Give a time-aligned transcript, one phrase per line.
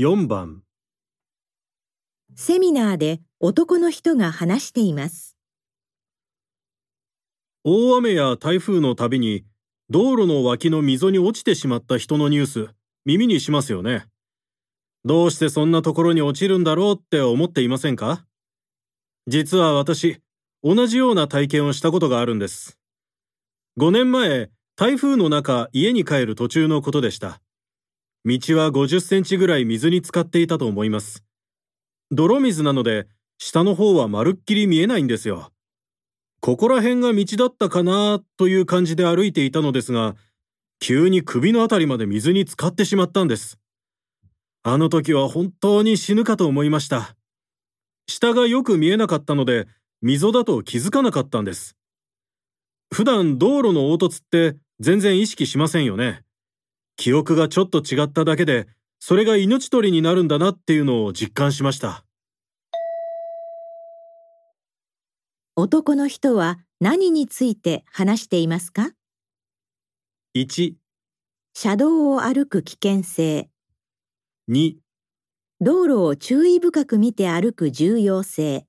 [0.00, 0.62] 4番
[2.36, 5.36] セミナーで男の人が話しています。
[7.64, 9.44] 大雨や台風のたびに
[9.90, 12.68] 道路の脇の溝に落ちてしまった人のニュース
[13.06, 14.06] 耳にしますよね。
[15.04, 18.24] どうしてそんなところに落ちるんだろうって思っていませんか？
[19.26, 20.20] 実は私、
[20.62, 22.78] 同じような体験をしたことがあるんです。
[23.80, 27.40] 5年前、台風の中家に帰る途中のことでした。
[28.28, 31.24] 道は50センチぐらい水に浸かっていたと思います。
[32.10, 33.06] 泥水なので、
[33.38, 35.50] 下の方はまるっきり見えないんですよ。
[36.40, 40.14] ここら辺が道だったかなという感じで歩いていたのですが、
[40.78, 43.58] 急に首のあたりまで水に浸かってしまったんです。
[44.62, 47.16] あの時は本当に死ぬかと思いました。
[48.06, 49.66] 下がよく見えなかったので、
[50.02, 51.76] 溝だと気づかなかったんです。
[52.92, 56.22] 普段道路の凹凸って全然意識しませんよね。
[56.98, 58.66] 記憶がちょっと違っただけで、
[58.98, 62.04] それが命取りになるんだなっていうのを実感しました。
[65.54, 68.90] 男の人は何について話していますか
[70.34, 70.74] ？1、
[71.54, 73.48] 車道を歩く危険性、
[74.50, 74.74] 2、
[75.60, 78.66] 道路を注意深く見て歩く重要性、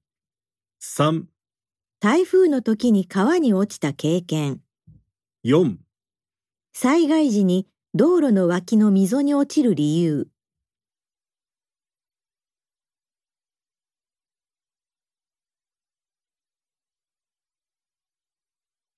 [0.84, 1.24] 3、
[2.00, 4.62] 台風の時に川に落ちた経験、
[5.44, 5.78] 4
[6.74, 10.28] 災害時に道路の脇の溝に落ちる理由。